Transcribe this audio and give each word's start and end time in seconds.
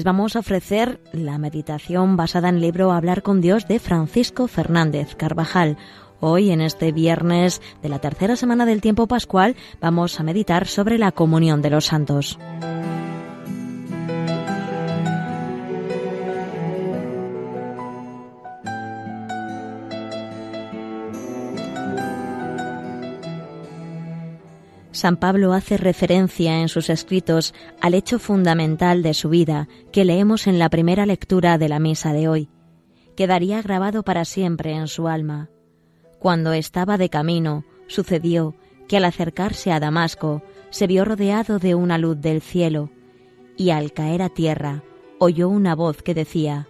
les 0.00 0.04
vamos 0.06 0.34
a 0.34 0.38
ofrecer 0.38 0.98
la 1.12 1.36
meditación 1.36 2.16
basada 2.16 2.48
en 2.48 2.54
el 2.54 2.62
libro 2.62 2.90
Hablar 2.90 3.22
con 3.22 3.42
Dios 3.42 3.68
de 3.68 3.78
Francisco 3.78 4.48
Fernández 4.48 5.14
Carvajal. 5.14 5.76
Hoy, 6.20 6.52
en 6.52 6.62
este 6.62 6.90
viernes 6.90 7.60
de 7.82 7.90
la 7.90 7.98
tercera 7.98 8.34
semana 8.34 8.64
del 8.64 8.80
tiempo 8.80 9.06
pascual, 9.06 9.56
vamos 9.78 10.18
a 10.18 10.22
meditar 10.22 10.66
sobre 10.66 10.96
la 10.96 11.12
comunión 11.12 11.60
de 11.60 11.68
los 11.68 11.84
santos. 11.84 12.38
San 25.00 25.16
Pablo 25.16 25.54
hace 25.54 25.78
referencia 25.78 26.60
en 26.60 26.68
sus 26.68 26.90
escritos 26.90 27.54
al 27.80 27.94
hecho 27.94 28.18
fundamental 28.18 29.02
de 29.02 29.14
su 29.14 29.30
vida 29.30 29.66
que 29.92 30.04
leemos 30.04 30.46
en 30.46 30.58
la 30.58 30.68
primera 30.68 31.06
lectura 31.06 31.56
de 31.56 31.70
la 31.70 31.78
misa 31.78 32.12
de 32.12 32.28
hoy. 32.28 32.50
Quedaría 33.16 33.62
grabado 33.62 34.02
para 34.02 34.26
siempre 34.26 34.74
en 34.74 34.88
su 34.88 35.08
alma. 35.08 35.48
Cuando 36.18 36.52
estaba 36.52 36.98
de 36.98 37.08
camino, 37.08 37.64
sucedió 37.86 38.54
que 38.88 38.98
al 38.98 39.06
acercarse 39.06 39.72
a 39.72 39.80
Damasco 39.80 40.42
se 40.68 40.86
vio 40.86 41.06
rodeado 41.06 41.58
de 41.58 41.74
una 41.74 41.96
luz 41.96 42.20
del 42.20 42.42
cielo, 42.42 42.90
y 43.56 43.70
al 43.70 43.94
caer 43.94 44.20
a 44.20 44.28
tierra 44.28 44.82
oyó 45.18 45.48
una 45.48 45.74
voz 45.74 46.02
que 46.02 46.12
decía, 46.12 46.68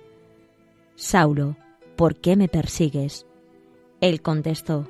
Saulo, 0.95 1.57
¿por 1.97 2.15
qué 2.15 2.37
me 2.37 2.47
persigues? 2.47 3.27
Él 4.01 4.23
contestó, 4.23 4.89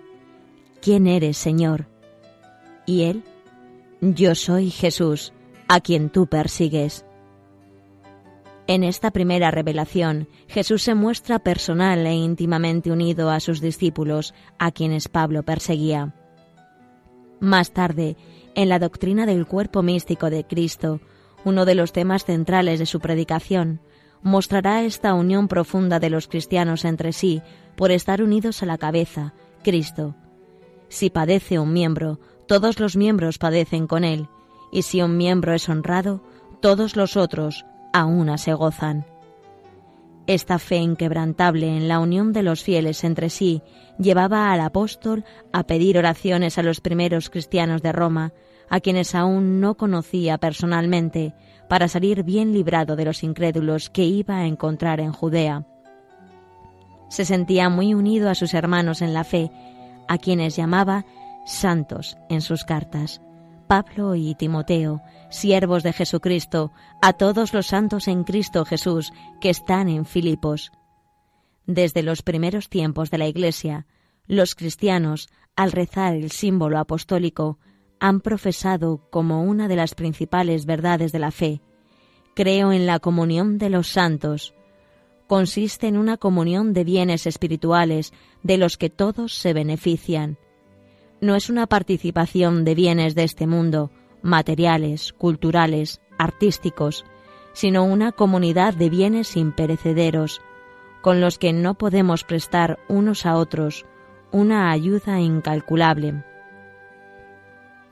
¿quién 0.82 1.06
eres, 1.06 1.38
Señor? 1.38 1.86
Y 2.90 3.04
él, 3.04 3.22
Yo 4.00 4.34
soy 4.34 4.68
Jesús, 4.68 5.32
a 5.68 5.80
quien 5.80 6.10
tú 6.10 6.26
persigues. 6.26 7.04
En 8.66 8.82
esta 8.82 9.12
primera 9.12 9.52
revelación, 9.52 10.26
Jesús 10.48 10.82
se 10.82 10.96
muestra 10.96 11.38
personal 11.38 12.04
e 12.04 12.14
íntimamente 12.14 12.90
unido 12.90 13.30
a 13.30 13.38
sus 13.38 13.60
discípulos, 13.60 14.34
a 14.58 14.72
quienes 14.72 15.06
Pablo 15.06 15.44
perseguía. 15.44 16.16
Más 17.38 17.70
tarde, 17.70 18.16
en 18.56 18.68
la 18.68 18.80
doctrina 18.80 19.24
del 19.24 19.46
cuerpo 19.46 19.84
místico 19.84 20.28
de 20.28 20.42
Cristo, 20.42 21.00
uno 21.44 21.66
de 21.66 21.76
los 21.76 21.92
temas 21.92 22.24
centrales 22.24 22.80
de 22.80 22.86
su 22.86 22.98
predicación, 22.98 23.80
mostrará 24.20 24.82
esta 24.82 25.14
unión 25.14 25.46
profunda 25.46 26.00
de 26.00 26.10
los 26.10 26.26
cristianos 26.26 26.84
entre 26.84 27.12
sí 27.12 27.40
por 27.76 27.92
estar 27.92 28.20
unidos 28.20 28.64
a 28.64 28.66
la 28.66 28.78
cabeza, 28.78 29.32
Cristo. 29.62 30.16
Si 30.88 31.08
padece 31.08 31.60
un 31.60 31.72
miembro, 31.72 32.18
todos 32.50 32.80
los 32.80 32.96
miembros 32.96 33.38
padecen 33.38 33.86
con 33.86 34.02
él, 34.02 34.26
y 34.72 34.82
si 34.82 35.00
un 35.02 35.16
miembro 35.16 35.54
es 35.54 35.68
honrado, 35.68 36.20
todos 36.58 36.96
los 36.96 37.16
otros 37.16 37.64
a 37.92 38.06
una 38.06 38.38
se 38.38 38.52
gozan. 38.54 39.06
Esta 40.26 40.58
fe 40.58 40.78
inquebrantable 40.78 41.68
en 41.68 41.86
la 41.86 42.00
unión 42.00 42.32
de 42.32 42.42
los 42.42 42.64
fieles 42.64 43.04
entre 43.04 43.30
sí 43.30 43.62
llevaba 44.00 44.50
al 44.50 44.62
apóstol 44.62 45.24
a 45.52 45.62
pedir 45.62 45.96
oraciones 45.96 46.58
a 46.58 46.64
los 46.64 46.80
primeros 46.80 47.30
cristianos 47.30 47.82
de 47.82 47.92
Roma, 47.92 48.32
a 48.68 48.80
quienes 48.80 49.14
aún 49.14 49.60
no 49.60 49.76
conocía 49.76 50.36
personalmente, 50.36 51.34
para 51.68 51.86
salir 51.86 52.24
bien 52.24 52.52
librado 52.52 52.96
de 52.96 53.04
los 53.04 53.22
incrédulos 53.22 53.90
que 53.90 54.02
iba 54.02 54.38
a 54.38 54.46
encontrar 54.46 54.98
en 54.98 55.12
Judea. 55.12 55.66
Se 57.10 57.24
sentía 57.24 57.68
muy 57.68 57.94
unido 57.94 58.28
a 58.28 58.34
sus 58.34 58.54
hermanos 58.54 59.02
en 59.02 59.14
la 59.14 59.22
fe, 59.22 59.52
a 60.08 60.18
quienes 60.18 60.56
llamaba 60.56 61.04
santos 61.44 62.16
en 62.28 62.40
sus 62.40 62.64
cartas. 62.64 63.20
Pablo 63.70 64.16
y 64.16 64.34
Timoteo, 64.34 65.00
siervos 65.30 65.84
de 65.84 65.92
Jesucristo, 65.92 66.72
a 67.00 67.12
todos 67.12 67.54
los 67.54 67.68
santos 67.68 68.08
en 68.08 68.24
Cristo 68.24 68.64
Jesús 68.64 69.12
que 69.40 69.48
están 69.48 69.88
en 69.88 70.06
Filipos. 70.06 70.72
Desde 71.66 72.02
los 72.02 72.22
primeros 72.22 72.68
tiempos 72.68 73.10
de 73.10 73.18
la 73.18 73.28
Iglesia, 73.28 73.86
los 74.26 74.56
cristianos, 74.56 75.28
al 75.54 75.70
rezar 75.70 76.14
el 76.14 76.32
símbolo 76.32 76.78
apostólico, 76.78 77.58
han 78.00 78.20
profesado 78.20 79.08
como 79.10 79.44
una 79.44 79.68
de 79.68 79.76
las 79.76 79.94
principales 79.94 80.66
verdades 80.66 81.12
de 81.12 81.18
la 81.20 81.30
fe. 81.30 81.60
Creo 82.34 82.72
en 82.72 82.86
la 82.86 82.98
comunión 82.98 83.58
de 83.58 83.70
los 83.70 83.86
santos. 83.86 84.52
Consiste 85.28 85.86
en 85.86 85.96
una 85.96 86.16
comunión 86.16 86.72
de 86.72 86.82
bienes 86.82 87.26
espirituales 87.26 88.12
de 88.42 88.56
los 88.56 88.76
que 88.76 88.90
todos 88.90 89.34
se 89.34 89.52
benefician 89.52 90.38
no 91.20 91.34
es 91.34 91.50
una 91.50 91.66
participación 91.66 92.64
de 92.64 92.74
bienes 92.74 93.14
de 93.14 93.24
este 93.24 93.46
mundo, 93.46 93.90
materiales, 94.22 95.12
culturales, 95.12 96.00
artísticos, 96.18 97.04
sino 97.52 97.84
una 97.84 98.12
comunidad 98.12 98.74
de 98.74 98.90
bienes 98.90 99.36
imperecederos, 99.36 100.40
con 101.02 101.20
los 101.20 101.38
que 101.38 101.52
no 101.52 101.74
podemos 101.74 102.24
prestar 102.24 102.78
unos 102.88 103.26
a 103.26 103.36
otros 103.36 103.86
una 104.32 104.70
ayuda 104.70 105.20
incalculable. 105.20 106.22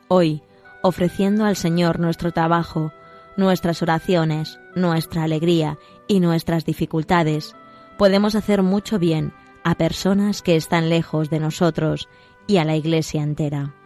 Hoy, 0.06 0.42
ofreciendo 0.82 1.44
al 1.44 1.56
Señor 1.56 1.98
nuestro 1.98 2.32
trabajo, 2.32 2.92
nuestras 3.36 3.82
oraciones, 3.82 4.58
nuestra 4.74 5.24
alegría 5.24 5.78
y 6.06 6.20
nuestras 6.20 6.64
dificultades, 6.64 7.54
podemos 7.96 8.34
hacer 8.34 8.62
mucho 8.62 8.98
bien 8.98 9.32
a 9.64 9.74
personas 9.74 10.42
que 10.42 10.56
están 10.56 10.88
lejos 10.88 11.28
de 11.30 11.40
nosotros 11.40 12.08
y 12.48 12.56
a 12.56 12.64
la 12.64 12.76
Iglesia 12.76 13.22
entera. 13.22 13.77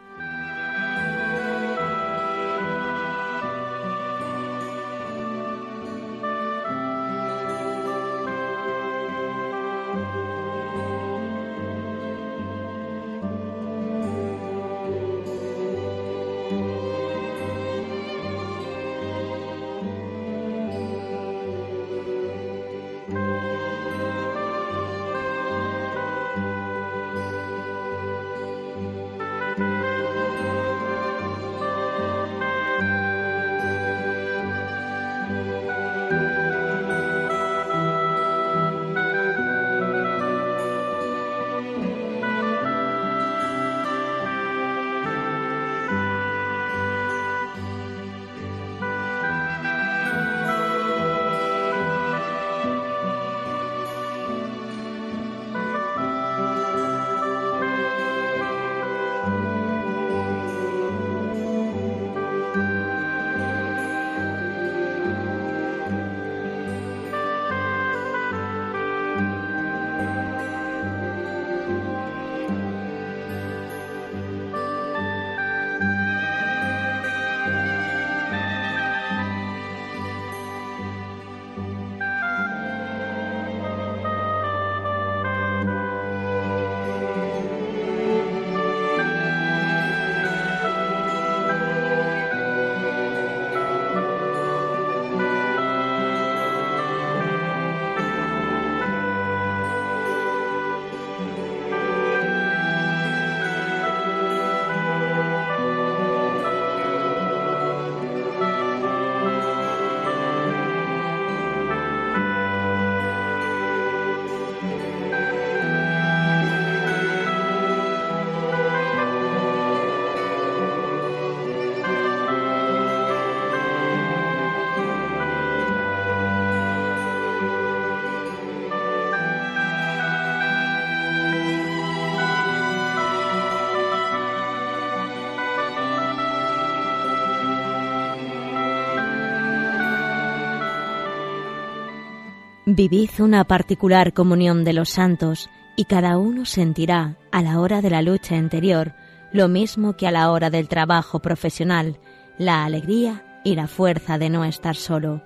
Vivid 142.75 143.11
una 143.19 143.45
particular 143.45 144.15
comunión 144.15 144.65
de 144.65 144.73
los 144.73 144.89
santos 144.89 145.51
y 145.77 145.85
cada 145.85 146.17
uno 146.17 146.47
sentirá 146.47 147.19
a 147.31 147.43
la 147.43 147.61
hora 147.61 147.83
de 147.83 147.91
la 147.91 148.01
lucha 148.01 148.35
interior 148.35 148.95
lo 149.31 149.47
mismo 149.47 149.95
que 149.95 150.07
a 150.07 150.11
la 150.11 150.31
hora 150.31 150.49
del 150.49 150.69
trabajo 150.69 151.21
profesional, 151.21 151.99
la 152.39 152.65
alegría 152.65 153.43
y 153.45 153.57
la 153.57 153.67
fuerza 153.67 154.17
de 154.17 154.31
no 154.31 154.47
estar 154.47 154.75
solo. 154.75 155.23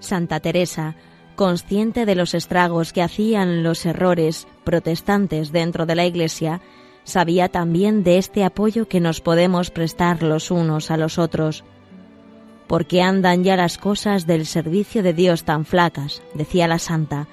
Santa 0.00 0.40
Teresa, 0.40 0.96
consciente 1.36 2.04
de 2.04 2.16
los 2.16 2.34
estragos 2.34 2.92
que 2.92 3.02
hacían 3.02 3.62
los 3.62 3.86
errores 3.86 4.48
protestantes 4.64 5.52
dentro 5.52 5.86
de 5.86 5.94
la 5.94 6.06
Iglesia, 6.06 6.60
sabía 7.04 7.50
también 7.50 8.02
de 8.02 8.18
este 8.18 8.42
apoyo 8.42 8.88
que 8.88 8.98
nos 8.98 9.20
podemos 9.20 9.70
prestar 9.70 10.24
los 10.24 10.50
unos 10.50 10.90
a 10.90 10.96
los 10.96 11.20
otros. 11.20 11.62
Porque 12.66 13.02
andan 13.02 13.44
ya 13.44 13.56
las 13.56 13.78
cosas 13.78 14.26
del 14.26 14.46
servicio 14.46 15.02
de 15.02 15.12
Dios 15.12 15.44
tan 15.44 15.64
flacas, 15.64 16.22
decía 16.34 16.66
la 16.66 16.78
santa, 16.78 17.28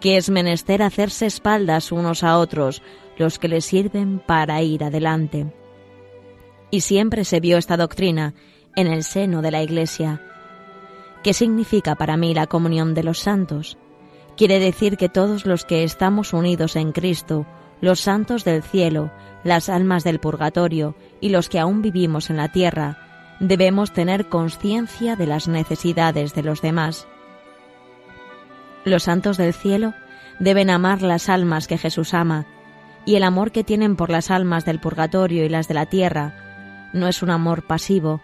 que 0.00 0.16
es 0.16 0.30
menester 0.30 0.82
hacerse 0.82 1.26
espaldas 1.26 1.90
unos 1.92 2.22
a 2.22 2.38
otros 2.38 2.82
los 3.16 3.38
que 3.38 3.48
le 3.48 3.60
sirven 3.60 4.20
para 4.24 4.62
ir 4.62 4.84
adelante. 4.84 5.52
Y 6.70 6.82
siempre 6.82 7.24
se 7.24 7.40
vio 7.40 7.58
esta 7.58 7.76
doctrina 7.76 8.34
en 8.76 8.86
el 8.86 9.02
seno 9.02 9.42
de 9.42 9.50
la 9.50 9.62
Iglesia. 9.62 10.22
¿Qué 11.24 11.32
significa 11.32 11.96
para 11.96 12.16
mí 12.16 12.32
la 12.34 12.46
comunión 12.46 12.94
de 12.94 13.02
los 13.02 13.18
santos? 13.18 13.76
Quiere 14.36 14.60
decir 14.60 14.96
que 14.96 15.08
todos 15.08 15.46
los 15.46 15.64
que 15.64 15.82
estamos 15.82 16.32
unidos 16.32 16.76
en 16.76 16.92
Cristo, 16.92 17.44
los 17.80 17.98
santos 17.98 18.44
del 18.44 18.62
cielo, 18.62 19.10
las 19.42 19.68
almas 19.68 20.04
del 20.04 20.20
purgatorio 20.20 20.94
y 21.20 21.30
los 21.30 21.48
que 21.48 21.58
aún 21.58 21.82
vivimos 21.82 22.30
en 22.30 22.36
la 22.36 22.52
tierra, 22.52 23.07
debemos 23.40 23.92
tener 23.92 24.28
conciencia 24.28 25.16
de 25.16 25.26
las 25.26 25.48
necesidades 25.48 26.34
de 26.34 26.42
los 26.42 26.60
demás. 26.60 27.06
Los 28.84 29.04
santos 29.04 29.36
del 29.36 29.52
cielo 29.52 29.94
deben 30.38 30.70
amar 30.70 31.02
las 31.02 31.28
almas 31.28 31.66
que 31.66 31.78
Jesús 31.78 32.14
ama, 32.14 32.46
y 33.04 33.16
el 33.16 33.22
amor 33.22 33.52
que 33.52 33.64
tienen 33.64 33.96
por 33.96 34.10
las 34.10 34.30
almas 34.30 34.64
del 34.64 34.80
purgatorio 34.80 35.44
y 35.44 35.48
las 35.48 35.68
de 35.68 35.74
la 35.74 35.86
tierra 35.86 36.34
no 36.92 37.06
es 37.06 37.22
un 37.22 37.30
amor 37.30 37.66
pasivo. 37.66 38.20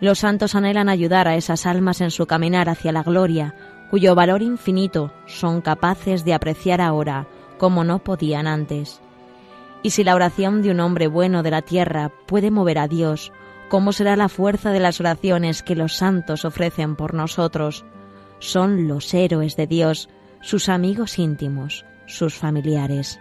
Los 0.00 0.20
santos 0.20 0.54
anhelan 0.54 0.88
ayudar 0.88 1.28
a 1.28 1.36
esas 1.36 1.66
almas 1.66 2.00
en 2.00 2.10
su 2.10 2.26
caminar 2.26 2.68
hacia 2.68 2.92
la 2.92 3.02
gloria, 3.02 3.54
cuyo 3.90 4.14
valor 4.14 4.42
infinito 4.42 5.12
son 5.26 5.60
capaces 5.60 6.24
de 6.24 6.34
apreciar 6.34 6.80
ahora 6.80 7.26
como 7.58 7.84
no 7.84 7.98
podían 7.98 8.46
antes. 8.46 9.00
Y 9.82 9.90
si 9.90 10.04
la 10.04 10.14
oración 10.14 10.62
de 10.62 10.70
un 10.70 10.80
hombre 10.80 11.06
bueno 11.06 11.42
de 11.42 11.50
la 11.50 11.62
tierra 11.62 12.10
puede 12.26 12.50
mover 12.50 12.78
a 12.78 12.88
Dios, 12.88 13.32
¿cómo 13.70 13.92
será 13.92 14.16
la 14.16 14.28
fuerza 14.28 14.72
de 14.72 14.80
las 14.80 15.00
oraciones 15.00 15.62
que 15.62 15.76
los 15.76 15.94
santos 15.94 16.44
ofrecen 16.44 16.96
por 16.96 17.14
nosotros? 17.14 17.86
Son 18.40 18.88
los 18.88 19.14
héroes 19.14 19.56
de 19.56 19.66
Dios, 19.66 20.10
sus 20.42 20.68
amigos 20.68 21.18
íntimos, 21.18 21.86
sus 22.04 22.34
familiares. 22.34 23.20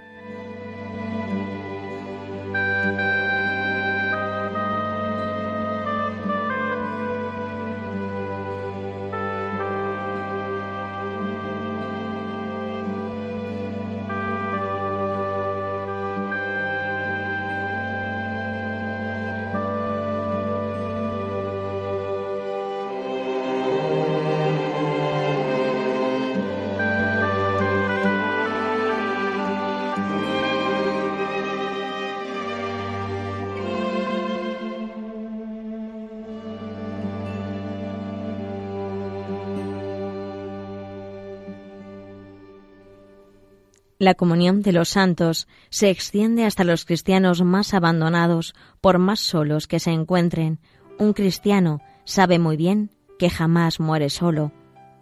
La 44.00 44.13
comunión 44.13 44.62
de 44.62 44.72
los 44.72 44.88
santos 44.88 45.50
se 45.69 45.90
extiende 45.90 46.46
hasta 46.46 46.63
los 46.63 46.86
cristianos 46.86 47.44
más 47.44 47.74
abandonados, 47.74 48.56
por 48.80 48.98
más 48.98 49.19
solos 49.19 49.68
que 49.68 49.81
se 49.81 49.92
encuentren. 49.92 50.60
Un 50.98 51.12
cristiano 51.12 51.81
sabe 52.06 52.40
muy 52.40 52.56
bien 52.56 52.92
que 53.19 53.30
jamás 53.30 53.81
muere 53.81 54.10
solo. 54.10 54.54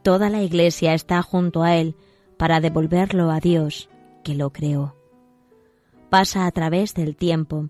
Toda 0.04 0.32
la 0.32 0.42
Iglesia 0.42 0.96
está 0.96 1.22
junto 1.22 1.62
a 1.62 1.76
él 1.76 1.96
para 2.38 2.60
devolverlo 2.60 3.30
a 3.30 3.40
Dios, 3.40 3.88
que 4.24 4.34
lo 4.34 4.52
creó. 4.52 4.96
Pasa 6.10 6.48
a 6.48 6.52
través 6.52 6.96
del 6.96 7.16
tiempo. 7.16 7.70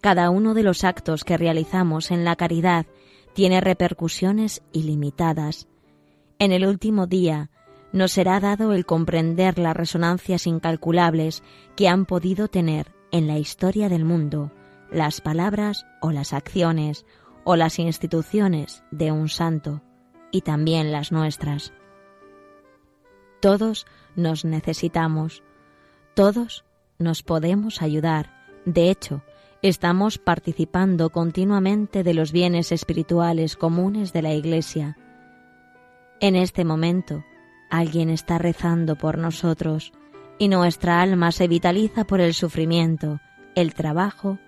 Cada 0.00 0.28
uno 0.28 0.54
de 0.54 0.64
los 0.64 0.82
actos 0.82 1.22
que 1.22 1.36
realizamos 1.36 2.10
en 2.10 2.24
la 2.24 2.34
caridad 2.34 2.86
tiene 3.32 3.60
repercusiones 3.60 4.62
ilimitadas. 4.72 5.68
En 6.40 6.50
el 6.50 6.66
último 6.66 7.06
día, 7.06 7.50
nos 7.92 8.12
será 8.12 8.40
dado 8.40 8.72
el 8.72 8.84
comprender 8.84 9.58
las 9.58 9.76
resonancias 9.76 10.46
incalculables 10.46 11.42
que 11.76 11.88
han 11.88 12.04
podido 12.06 12.48
tener 12.48 12.92
en 13.10 13.26
la 13.26 13.38
historia 13.38 13.88
del 13.88 14.04
mundo 14.04 14.52
las 14.90 15.20
palabras 15.20 15.86
o 16.00 16.12
las 16.12 16.32
acciones 16.32 17.06
o 17.44 17.56
las 17.56 17.78
instituciones 17.78 18.82
de 18.90 19.12
un 19.12 19.28
santo 19.28 19.82
y 20.30 20.42
también 20.42 20.92
las 20.92 21.12
nuestras. 21.12 21.72
Todos 23.40 23.86
nos 24.16 24.44
necesitamos, 24.44 25.42
todos 26.14 26.64
nos 26.98 27.22
podemos 27.22 27.80
ayudar. 27.82 28.34
De 28.64 28.90
hecho, 28.90 29.22
estamos 29.62 30.18
participando 30.18 31.10
continuamente 31.10 32.02
de 32.02 32.14
los 32.14 32.32
bienes 32.32 32.72
espirituales 32.72 33.56
comunes 33.56 34.12
de 34.12 34.22
la 34.22 34.34
Iglesia. 34.34 34.96
En 36.20 36.34
este 36.34 36.64
momento, 36.64 37.24
Alguien 37.70 38.10
está 38.10 38.38
rezando 38.38 38.96
por 38.96 39.18
nosotros 39.18 39.92
y 40.38 40.48
nuestra 40.48 41.02
alma 41.02 41.32
se 41.32 41.48
vitaliza 41.48 42.04
por 42.04 42.20
el 42.20 42.34
sufrimiento, 42.34 43.20
el 43.54 43.74
trabajo 43.74 44.38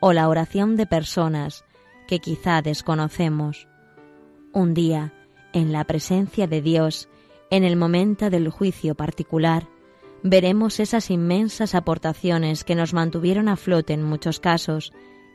o 0.00 0.12
la 0.12 0.28
oración 0.28 0.76
de 0.76 0.86
personas 0.86 1.64
que 2.06 2.20
quizá 2.20 2.62
desconocemos. 2.62 3.66
Un 4.52 4.74
día, 4.74 5.12
en 5.52 5.72
la 5.72 5.84
presencia 5.84 6.46
de 6.46 6.62
Dios, 6.62 7.08
en 7.50 7.64
el 7.64 7.76
momento 7.76 8.30
del 8.30 8.48
juicio 8.48 8.94
particular, 8.94 9.66
veremos 10.22 10.80
esas 10.80 11.10
inmensas 11.10 11.74
aportaciones 11.74 12.64
que 12.64 12.74
nos 12.74 12.92
mantuvieron 12.92 13.48
a 13.48 13.56
flote 13.56 13.94
en 13.94 14.02
muchos 14.02 14.40
casos 14.40 14.92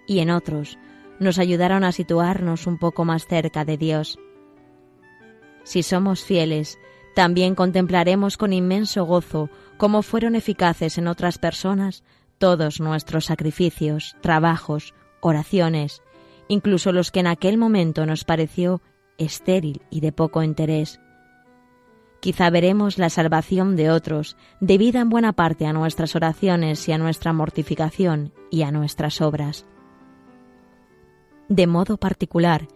y 0.07 0.19
en 0.19 0.29
otros 0.29 0.77
nos 1.19 1.39
ayudaron 1.39 1.83
a 1.83 1.91
situarnos 1.91 2.67
un 2.67 2.77
poco 2.77 3.05
más 3.05 3.27
cerca 3.27 3.65
de 3.65 3.77
Dios. 3.77 4.19
Si 5.63 5.83
somos 5.83 6.23
fieles 6.23 6.77
también 7.15 7.55
contemplaremos 7.55 8.37
con 8.37 8.53
inmenso 8.53 9.05
gozo 9.05 9.49
cómo 9.77 10.01
fueron 10.01 10.35
eficaces 10.35 10.97
en 10.97 11.07
otras 11.07 11.37
personas 11.37 12.03
todos 12.37 12.79
nuestros 12.79 13.25
sacrificios, 13.25 14.15
trabajos, 14.21 14.93
oraciones, 15.21 16.01
incluso 16.47 16.91
los 16.91 17.11
que 17.11 17.21
en 17.21 17.27
aquel 17.27 17.57
momento 17.57 18.05
nos 18.05 18.23
pareció 18.23 18.81
estéril 19.17 19.81
y 19.89 20.01
de 20.01 20.11
poco 20.11 20.43
interés. 20.43 20.99
Quizá 22.19 22.49
veremos 22.49 22.97
la 22.97 23.09
salvación 23.09 23.75
de 23.75 23.91
otros, 23.91 24.37
debida 24.59 25.01
en 25.01 25.09
buena 25.09 25.33
parte 25.33 25.65
a 25.65 25.73
nuestras 25.73 26.15
oraciones 26.15 26.87
y 26.87 26.93
a 26.93 26.97
nuestra 26.97 27.33
mortificación 27.33 28.33
y 28.49 28.63
a 28.63 28.71
nuestras 28.71 29.21
obras. 29.21 29.65
De 31.49 31.67
modo 31.67 31.97
particular, 31.97 32.67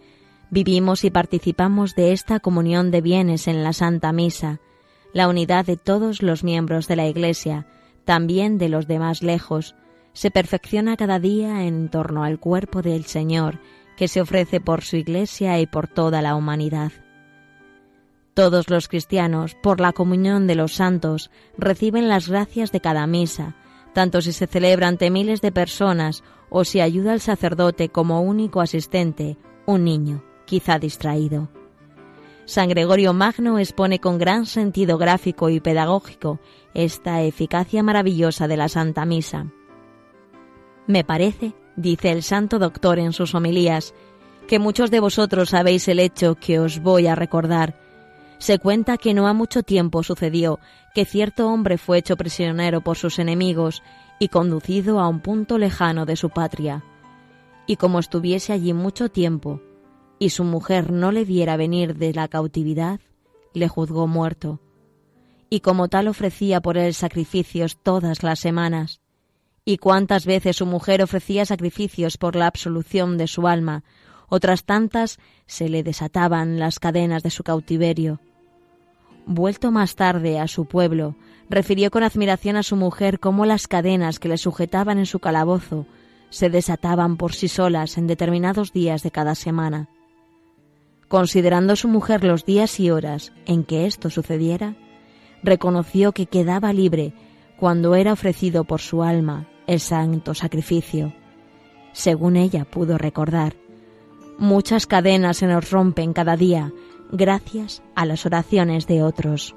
Vivimos 0.49 1.03
y 1.03 1.11
participamos 1.11 1.93
de 1.95 2.13
esta 2.13 2.39
comunión 2.39 2.89
de 2.89 3.01
bienes 3.01 3.49
en 3.49 3.63
la 3.63 3.73
Santa 3.73 4.13
Misa, 4.13 4.61
la 5.11 5.27
unidad 5.27 5.65
de 5.65 5.75
todos 5.75 6.21
los 6.21 6.43
miembros 6.43 6.87
de 6.87 6.95
la 6.95 7.07
Iglesia, 7.07 7.67
también 8.05 8.57
de 8.57 8.69
los 8.69 8.87
demás 8.87 9.23
lejos, 9.23 9.75
se 10.13 10.31
perfecciona 10.31 10.95
cada 10.95 11.19
día 11.19 11.65
en 11.65 11.89
torno 11.89 12.23
al 12.23 12.39
cuerpo 12.39 12.81
del 12.81 13.05
Señor, 13.05 13.59
que 13.97 14.07
se 14.07 14.21
ofrece 14.21 14.61
por 14.61 14.83
su 14.83 14.95
Iglesia 14.95 15.59
y 15.59 15.67
por 15.67 15.87
toda 15.87 16.21
la 16.21 16.35
humanidad. 16.35 16.93
Todos 18.33 18.69
los 18.69 18.87
cristianos, 18.87 19.55
por 19.61 19.81
la 19.81 19.91
comunión 19.91 20.47
de 20.47 20.55
los 20.55 20.73
santos, 20.73 21.29
reciben 21.57 22.07
las 22.07 22.29
gracias 22.29 22.71
de 22.71 22.79
cada 22.79 23.05
misa, 23.05 23.55
tanto 23.93 24.21
si 24.21 24.31
se 24.31 24.47
celebra 24.47 24.87
ante 24.87 25.09
miles 25.09 25.41
de 25.41 25.51
personas 25.51 26.23
o 26.49 26.63
si 26.63 26.79
ayuda 26.79 27.11
al 27.11 27.19
sacerdote 27.19 27.89
como 27.89 28.21
único 28.21 28.61
asistente, 28.61 29.37
un 29.65 29.83
niño 29.83 30.26
quizá 30.47 30.79
distraído. 30.79 31.49
San 32.45 32.69
Gregorio 32.69 33.13
Magno 33.13 33.59
expone 33.59 33.99
con 33.99 34.17
gran 34.17 34.45
sentido 34.45 34.97
gráfico 34.97 35.49
y 35.49 35.59
pedagógico 35.59 36.39
esta 36.73 37.21
eficacia 37.21 37.83
maravillosa 37.83 38.47
de 38.47 38.57
la 38.57 38.69
Santa 38.69 39.05
Misa. 39.05 39.51
Me 40.87 41.03
parece, 41.03 41.53
dice 41.75 42.11
el 42.11 42.23
Santo 42.23 42.57
Doctor 42.57 42.99
en 42.99 43.11
sus 43.11 43.35
homilías, 43.35 43.93
que 44.47 44.59
muchos 44.59 44.89
de 44.91 45.01
vosotros 45.01 45.49
sabéis 45.49 45.89
el 45.89 45.99
hecho 45.99 46.35
que 46.35 46.59
os 46.59 46.79
voy 46.79 47.07
a 47.07 47.15
recordar, 47.15 47.75
Se 48.39 48.59
cuenta 48.59 48.97
que 48.97 49.15
no 49.15 49.27
ha 49.27 49.33
mucho 49.33 49.63
tiempo 49.63 50.03
sucedió 50.03 50.59
que 50.93 51.05
cierto 51.05 51.47
hombre 51.47 51.77
fue 51.77 51.97
hecho 51.97 52.15
prisionero 52.17 52.81
por 52.81 52.95
sus 52.95 53.19
enemigos 53.19 53.81
y 54.19 54.27
conducido 54.27 54.99
a 54.99 55.07
un 55.07 55.21
punto 55.21 55.57
lejano 55.57 56.05
de 56.05 56.15
su 56.15 56.29
patria. 56.29 56.83
Y 57.65 57.77
como 57.77 57.99
estuviese 57.99 58.53
allí 58.53 58.73
mucho 58.73 59.09
tiempo, 59.09 59.61
y 60.19 60.29
su 60.29 60.43
mujer 60.43 60.91
no 60.91 61.11
le 61.11 61.25
viera 61.25 61.57
venir 61.57 61.95
de 61.95 62.13
la 62.13 62.27
cautividad, 62.27 62.99
le 63.53 63.67
juzgó 63.67 64.07
muerto. 64.07 64.59
Y 65.49 65.61
como 65.61 65.87
tal 65.87 66.07
ofrecía 66.07 66.61
por 66.61 66.77
él 66.77 66.93
sacrificios 66.93 67.77
todas 67.81 68.23
las 68.23 68.39
semanas. 68.39 69.01
Y 69.63 69.77
cuántas 69.77 70.25
veces 70.25 70.57
su 70.57 70.65
mujer 70.65 71.01
ofrecía 71.01 71.45
sacrificios 71.45 72.17
por 72.17 72.35
la 72.35 72.47
absolución 72.47 73.17
de 73.17 73.27
su 73.27 73.47
alma, 73.47 73.83
otras 74.29 74.65
tantas 74.65 75.19
se 75.45 75.69
le 75.69 75.83
desataban 75.83 76.59
las 76.59 76.79
cadenas 76.79 77.23
de 77.23 77.29
su 77.29 77.43
cautiverio. 77.43 78.19
Vuelto 79.25 79.71
más 79.71 79.95
tarde 79.95 80.39
a 80.39 80.47
su 80.47 80.65
pueblo, 80.65 81.15
refirió 81.49 81.91
con 81.91 82.03
admiración 82.03 82.55
a 82.55 82.63
su 82.63 82.75
mujer 82.75 83.19
cómo 83.19 83.45
las 83.45 83.67
cadenas 83.67 84.19
que 84.19 84.29
le 84.29 84.37
sujetaban 84.37 84.99
en 84.99 85.05
su 85.05 85.19
calabozo 85.19 85.85
se 86.29 86.49
desataban 86.49 87.17
por 87.17 87.33
sí 87.33 87.47
solas 87.47 87.97
en 87.97 88.07
determinados 88.07 88.73
días 88.73 89.03
de 89.03 89.11
cada 89.11 89.35
semana. 89.35 89.89
Considerando 91.07 91.75
su 91.75 91.87
mujer 91.87 92.23
los 92.23 92.45
días 92.45 92.79
y 92.79 92.91
horas 92.91 93.31
en 93.45 93.63
que 93.63 93.85
esto 93.85 94.09
sucediera, 94.09 94.75
reconoció 95.41 96.11
que 96.11 96.25
quedaba 96.25 96.73
libre 96.73 97.13
cuando 97.57 97.95
era 97.95 98.13
ofrecido 98.13 98.65
por 98.65 98.81
su 98.81 99.03
alma 99.03 99.47
el 99.67 99.79
santo 99.79 100.33
sacrificio. 100.33 101.13
Según 101.93 102.35
ella 102.35 102.65
pudo 102.65 102.97
recordar, 102.97 103.55
muchas 104.37 104.85
cadenas 104.85 105.37
se 105.37 105.47
nos 105.47 105.71
rompen 105.71 106.13
cada 106.13 106.35
día 106.35 106.73
gracias 107.11 107.81
a 107.95 108.05
las 108.05 108.25
oraciones 108.25 108.85
de 108.85 109.01
otros. 109.01 109.55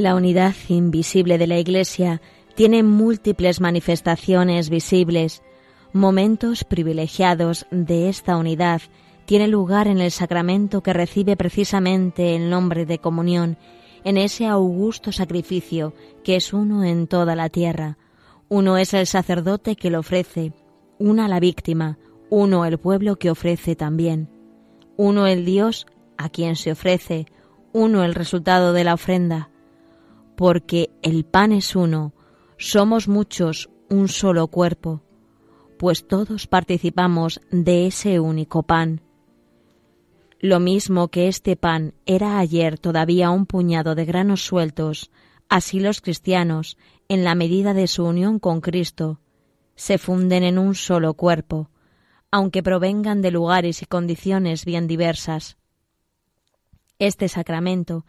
La 0.00 0.14
unidad 0.14 0.54
invisible 0.70 1.36
de 1.36 1.46
la 1.46 1.58
Iglesia 1.58 2.22
tiene 2.54 2.82
múltiples 2.82 3.60
manifestaciones 3.60 4.70
visibles. 4.70 5.42
Momentos 5.92 6.64
privilegiados 6.64 7.66
de 7.70 8.08
esta 8.08 8.38
unidad 8.38 8.80
tiene 9.26 9.46
lugar 9.46 9.88
en 9.88 10.00
el 10.00 10.10
sacramento 10.10 10.82
que 10.82 10.94
recibe 10.94 11.36
precisamente 11.36 12.34
el 12.34 12.48
nombre 12.48 12.86
de 12.86 12.96
comunión, 12.98 13.58
en 14.02 14.16
ese 14.16 14.46
augusto 14.46 15.12
sacrificio 15.12 15.92
que 16.24 16.36
es 16.36 16.54
uno 16.54 16.82
en 16.82 17.06
toda 17.06 17.36
la 17.36 17.50
tierra. 17.50 17.98
Uno 18.48 18.78
es 18.78 18.94
el 18.94 19.06
sacerdote 19.06 19.76
que 19.76 19.90
lo 19.90 19.98
ofrece, 19.98 20.54
una 20.98 21.28
la 21.28 21.40
víctima, 21.40 21.98
uno 22.30 22.64
el 22.64 22.78
pueblo 22.78 23.16
que 23.16 23.30
ofrece 23.30 23.76
también, 23.76 24.30
uno 24.96 25.26
el 25.26 25.44
Dios 25.44 25.86
a 26.16 26.30
quien 26.30 26.56
se 26.56 26.72
ofrece, 26.72 27.26
uno 27.74 28.02
el 28.02 28.14
resultado 28.14 28.72
de 28.72 28.84
la 28.84 28.94
ofrenda, 28.94 29.50
porque 30.40 30.88
el 31.02 31.26
pan 31.26 31.52
es 31.52 31.76
uno, 31.76 32.14
somos 32.56 33.08
muchos, 33.08 33.68
un 33.90 34.08
solo 34.08 34.46
cuerpo, 34.46 35.02
pues 35.78 36.08
todos 36.08 36.46
participamos 36.46 37.42
de 37.50 37.86
ese 37.86 38.20
único 38.20 38.62
pan. 38.62 39.02
Lo 40.38 40.58
mismo 40.58 41.08
que 41.08 41.28
este 41.28 41.56
pan 41.56 41.92
era 42.06 42.38
ayer 42.38 42.78
todavía 42.78 43.28
un 43.28 43.44
puñado 43.44 43.94
de 43.94 44.06
granos 44.06 44.42
sueltos, 44.42 45.10
así 45.50 45.78
los 45.78 46.00
cristianos, 46.00 46.78
en 47.08 47.22
la 47.22 47.34
medida 47.34 47.74
de 47.74 47.86
su 47.86 48.06
unión 48.06 48.38
con 48.38 48.62
Cristo, 48.62 49.20
se 49.74 49.98
funden 49.98 50.42
en 50.42 50.58
un 50.58 50.74
solo 50.74 51.12
cuerpo, 51.12 51.68
aunque 52.30 52.62
provengan 52.62 53.20
de 53.20 53.30
lugares 53.30 53.82
y 53.82 53.84
condiciones 53.84 54.64
bien 54.64 54.86
diversas. 54.86 55.58
Este 56.98 57.28
sacramento, 57.28 58.06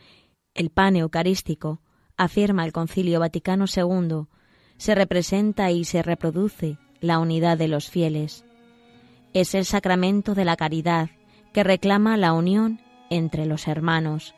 el 0.53 0.69
pan 0.69 0.95
eucarístico, 0.95 1.81
afirma 2.18 2.65
el 2.65 2.72
Concilio 2.72 3.20
Vaticano 3.20 3.65
II, 3.65 4.25
se 4.77 4.96
representa 4.96 5.72
y 5.72 5.86
se 5.86 6.01
reproduce 6.01 6.77
la 7.00 7.20
unidad 7.20 7.58
de 7.58 7.68
los 7.68 7.89
fieles. 7.89 8.46
Es 9.34 9.56
el 9.56 9.65
sacramento 9.65 10.36
de 10.36 10.46
la 10.46 10.56
caridad 10.56 11.10
que 11.53 11.63
reclama 11.63 12.18
la 12.18 12.34
unión 12.34 12.80
entre 13.10 13.46
los 13.46 13.68
hermanos. 13.68 14.36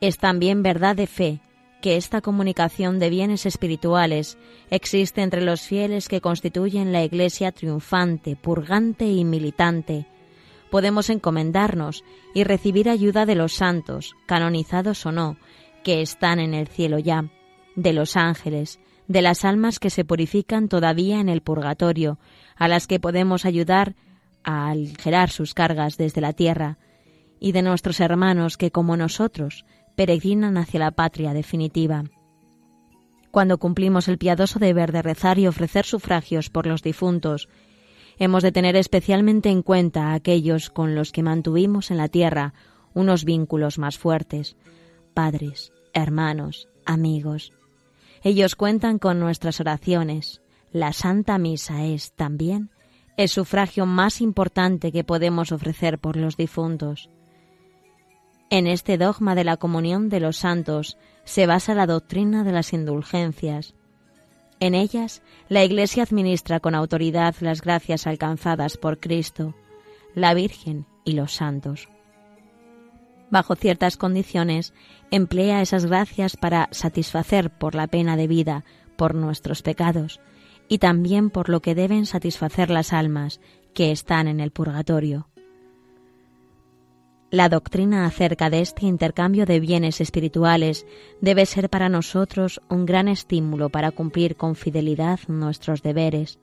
Es 0.00 0.18
también 0.18 0.62
verdad 0.62 0.96
de 0.96 1.06
fe 1.06 1.40
que 1.80 1.96
esta 1.96 2.20
comunicación 2.20 2.98
de 2.98 3.10
bienes 3.10 3.46
espirituales 3.46 4.38
existe 4.70 5.22
entre 5.22 5.42
los 5.42 5.62
fieles 5.62 6.08
que 6.08 6.20
constituyen 6.20 6.92
la 6.92 7.02
Iglesia 7.02 7.52
triunfante, 7.52 8.36
purgante 8.36 9.06
y 9.06 9.24
militante. 9.24 10.06
Podemos 10.70 11.10
encomendarnos 11.10 12.04
y 12.34 12.44
recibir 12.44 12.88
ayuda 12.88 13.26
de 13.26 13.34
los 13.34 13.54
santos, 13.54 14.14
canonizados 14.26 15.04
o 15.06 15.12
no, 15.12 15.36
que 15.82 16.02
están 16.02 16.40
en 16.40 16.54
el 16.54 16.68
cielo 16.68 16.98
ya, 16.98 17.30
de 17.76 17.92
los 17.92 18.16
ángeles, 18.16 18.80
de 19.08 19.22
las 19.22 19.44
almas 19.44 19.78
que 19.78 19.90
se 19.90 20.04
purifican 20.04 20.68
todavía 20.68 21.20
en 21.20 21.28
el 21.28 21.40
purgatorio, 21.40 22.18
a 22.56 22.68
las 22.68 22.86
que 22.86 23.00
podemos 23.00 23.44
ayudar 23.44 23.94
a 24.44 24.70
aligerar 24.70 25.30
sus 25.30 25.54
cargas 25.54 25.96
desde 25.96 26.20
la 26.20 26.32
tierra, 26.32 26.78
y 27.40 27.52
de 27.52 27.62
nuestros 27.62 28.00
hermanos 28.00 28.56
que, 28.56 28.70
como 28.70 28.96
nosotros, 28.96 29.64
peregrinan 29.96 30.56
hacia 30.58 30.80
la 30.80 30.90
patria 30.90 31.32
definitiva. 31.32 32.04
Cuando 33.30 33.58
cumplimos 33.58 34.08
el 34.08 34.18
piadoso 34.18 34.58
deber 34.58 34.92
de 34.92 35.02
rezar 35.02 35.38
y 35.38 35.46
ofrecer 35.46 35.84
sufragios 35.84 36.50
por 36.50 36.66
los 36.66 36.82
difuntos, 36.82 37.48
hemos 38.18 38.42
de 38.42 38.52
tener 38.52 38.76
especialmente 38.76 39.48
en 39.50 39.62
cuenta 39.62 40.08
a 40.08 40.14
aquellos 40.14 40.70
con 40.70 40.94
los 40.94 41.12
que 41.12 41.22
mantuvimos 41.22 41.90
en 41.90 41.96
la 41.96 42.08
tierra 42.08 42.54
unos 42.92 43.24
vínculos 43.24 43.78
más 43.78 43.98
fuertes, 43.98 44.56
padres, 45.20 45.70
hermanos, 45.92 46.66
amigos. 46.86 47.52
Ellos 48.22 48.56
cuentan 48.56 48.98
con 48.98 49.20
nuestras 49.20 49.60
oraciones. 49.60 50.40
La 50.72 50.94
Santa 50.94 51.36
Misa 51.36 51.84
es 51.84 52.12
también 52.12 52.70
el 53.18 53.28
sufragio 53.28 53.84
más 53.84 54.22
importante 54.22 54.92
que 54.92 55.04
podemos 55.04 55.52
ofrecer 55.52 55.98
por 55.98 56.16
los 56.16 56.38
difuntos. 56.38 57.10
En 58.48 58.66
este 58.66 58.96
dogma 58.96 59.34
de 59.34 59.44
la 59.44 59.58
comunión 59.58 60.08
de 60.08 60.20
los 60.20 60.38
santos 60.38 60.96
se 61.24 61.46
basa 61.46 61.74
la 61.74 61.84
doctrina 61.84 62.42
de 62.42 62.52
las 62.52 62.72
indulgencias. 62.72 63.74
En 64.58 64.74
ellas, 64.74 65.20
la 65.50 65.62
Iglesia 65.64 66.04
administra 66.04 66.60
con 66.60 66.74
autoridad 66.74 67.34
las 67.40 67.60
gracias 67.60 68.06
alcanzadas 68.06 68.78
por 68.78 68.98
Cristo, 68.98 69.54
la 70.14 70.32
Virgen 70.32 70.86
y 71.04 71.12
los 71.12 71.34
santos. 71.34 71.90
Bajo 73.30 73.54
ciertas 73.54 73.96
condiciones, 73.96 74.74
emplea 75.10 75.62
esas 75.62 75.86
gracias 75.86 76.36
para 76.36 76.68
satisfacer 76.72 77.50
por 77.50 77.74
la 77.74 77.86
pena 77.86 78.16
de 78.16 78.26
vida 78.26 78.64
por 78.96 79.14
nuestros 79.14 79.62
pecados 79.62 80.20
y 80.68 80.78
también 80.78 81.30
por 81.30 81.48
lo 81.48 81.60
que 81.60 81.74
deben 81.74 82.06
satisfacer 82.06 82.70
las 82.70 82.92
almas 82.92 83.40
que 83.72 83.92
están 83.92 84.28
en 84.28 84.40
el 84.40 84.50
purgatorio. 84.50 85.28
La 87.30 87.48
doctrina 87.48 88.06
acerca 88.06 88.50
de 88.50 88.60
este 88.60 88.86
intercambio 88.86 89.46
de 89.46 89.60
bienes 89.60 90.00
espirituales 90.00 90.84
debe 91.20 91.46
ser 91.46 91.70
para 91.70 91.88
nosotros 91.88 92.60
un 92.68 92.86
gran 92.86 93.06
estímulo 93.06 93.68
para 93.68 93.92
cumplir 93.92 94.34
con 94.34 94.56
fidelidad 94.56 95.20
nuestros 95.28 95.82
deberes, 95.82 96.40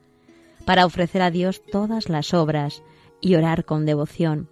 para 0.65 0.85
ofrecer 0.85 1.21
a 1.21 1.31
Dios 1.31 1.61
todas 1.69 2.07
las 2.07 2.33
obras 2.33 2.83
y 3.19 3.35
orar 3.35 3.65
con 3.65 3.85
devoción, 3.85 4.49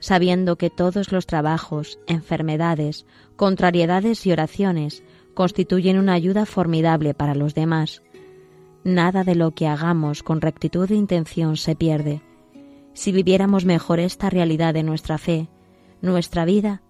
sabiendo 0.00 0.56
que 0.56 0.70
todos 0.70 1.12
los 1.12 1.26
trabajos, 1.26 2.00
enfermedades, 2.06 3.06
contrariedades 3.36 4.26
y 4.26 4.32
oraciones 4.32 5.04
constituyen 5.34 5.98
una 5.98 6.14
ayuda 6.14 6.44
formidable 6.44 7.14
para 7.14 7.34
los 7.34 7.54
demás 7.54 8.02
Nada 8.84 9.24
de 9.24 9.34
lo 9.34 9.50
que 9.50 9.66
hagamos 9.66 10.22
con 10.22 10.40
rectitud 10.40 10.88
de 10.88 10.94
intención 10.94 11.58
se 11.58 11.76
pierde. 11.76 12.22
Si 12.94 13.12
viviéramos 13.12 13.66
mejor 13.66 14.00
esta 14.00 14.30
realidad 14.30 14.72
de 14.72 14.82
nuestra 14.82 15.18
fe, 15.18 15.48
nuestra 16.00 16.46
vida 16.46 16.80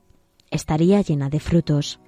estaría 0.50 1.00
llena 1.02 1.30
de 1.30 1.40
frutos. 1.40 1.98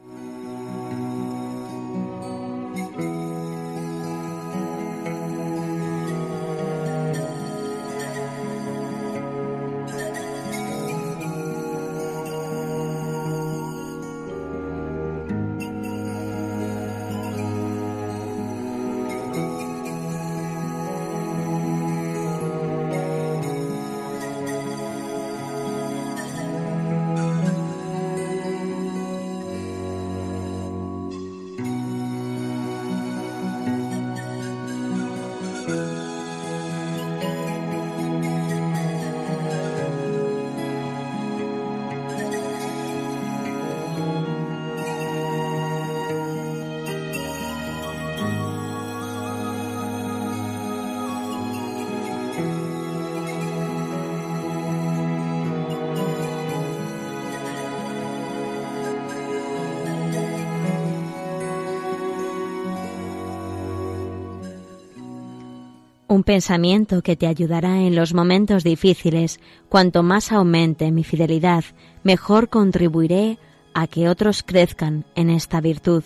Un 66.12 66.25
pensamiento 66.25 67.01
que 67.01 67.16
te 67.16 67.27
ayudará 67.27 67.81
en 67.81 67.96
los 67.96 68.12
momentos 68.12 68.64
difíciles. 68.64 69.40
Cuanto 69.70 70.03
más 70.03 70.31
aumente 70.31 70.92
mi 70.92 71.05
fidelidad, 71.05 71.64
mejor 72.03 72.51
contribuiré 72.51 73.38
a 73.72 73.87
que 73.87 74.11
otros 74.11 74.42
crezcan 74.42 75.07
en 75.14 75.31
esta 75.31 75.62
virtud. 75.62 76.05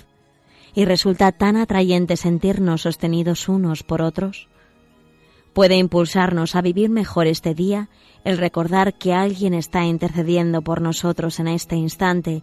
Y 0.74 0.84
resulta 0.84 1.32
tan 1.32 1.56
atrayente 1.56 2.16
sentirnos 2.16 2.82
sostenidos 2.82 3.48
unos 3.48 3.82
por 3.82 4.00
otros. 4.00 4.48
Puede 5.52 5.76
impulsarnos 5.76 6.54
a 6.54 6.60
vivir 6.60 6.88
mejor 6.88 7.26
este 7.26 7.54
día 7.54 7.88
el 8.24 8.38
recordar 8.38 8.94
que 8.94 9.12
alguien 9.12 9.54
está 9.54 9.84
intercediendo 9.84 10.62
por 10.62 10.82
nosotros 10.82 11.40
en 11.40 11.48
este 11.48 11.74
instante 11.74 12.42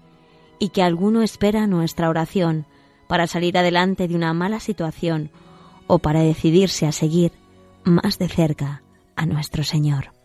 y 0.59 0.69
que 0.69 0.83
alguno 0.83 1.21
espera 1.21 1.67
nuestra 1.67 2.09
oración 2.09 2.65
para 3.07 3.27
salir 3.27 3.57
adelante 3.57 4.07
de 4.07 4.15
una 4.15 4.33
mala 4.33 4.59
situación 4.59 5.29
o 5.87 5.99
para 5.99 6.21
decidirse 6.21 6.87
a 6.87 6.91
seguir 6.91 7.31
más 7.85 8.17
de 8.17 8.27
cerca 8.27 8.83
a 9.15 9.25
nuestro 9.25 9.63
Señor. 9.63 10.22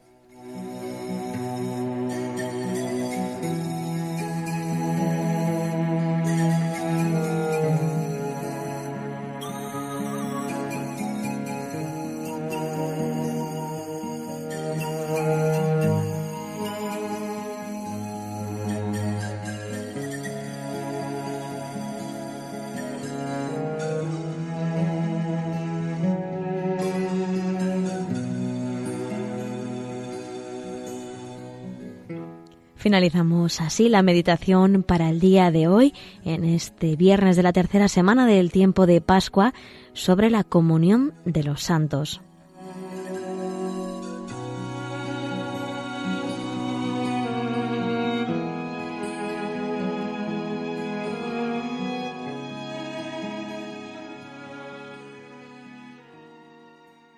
Finalizamos 32.88 33.60
así 33.60 33.90
la 33.90 34.02
meditación 34.02 34.82
para 34.82 35.10
el 35.10 35.20
día 35.20 35.50
de 35.50 35.68
hoy, 35.68 35.92
en 36.24 36.42
este 36.46 36.96
viernes 36.96 37.36
de 37.36 37.42
la 37.42 37.52
tercera 37.52 37.86
semana 37.86 38.26
del 38.26 38.50
tiempo 38.50 38.86
de 38.86 39.02
Pascua, 39.02 39.52
sobre 39.92 40.30
la 40.30 40.42
comunión 40.42 41.12
de 41.26 41.44
los 41.44 41.62
santos. 41.62 42.22